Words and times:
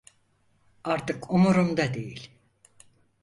Artık 0.83 1.31
umurumda 1.31 1.93
değil. 1.93 2.31